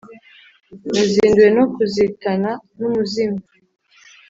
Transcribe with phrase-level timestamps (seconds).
[0.91, 3.45] Nazinduwe no kuzitana n’umuzimyi